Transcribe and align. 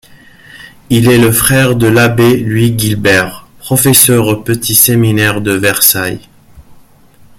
Il 0.89 1.09
est 1.11 1.19
le 1.19 1.31
frère 1.31 1.75
de 1.75 1.85
l'abbé 1.85 2.35
Louis 2.37 2.71
Guilbert, 2.71 3.47
professeur 3.59 4.25
au 4.25 4.35
petit 4.35 4.73
séminaire 4.73 5.41
de 5.41 5.51
Versailles. 5.51 6.27